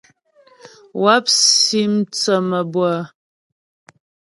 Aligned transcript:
Wáp 1.03 1.25
si 1.49 1.81
mthə́ 1.93 2.37
mabʉə́ə. 2.49 2.99